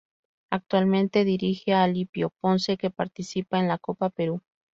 [0.49, 4.41] Actualmente dirige a Alipio Ponce que participa en la Copa Perú.